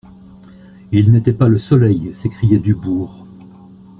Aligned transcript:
Il 0.91 1.11
n'était 1.11 1.31
pas 1.31 1.47
le 1.47 1.59
soleil, 1.59 2.11
s'écriait 2.15 2.57
Dubourg. 2.57 3.27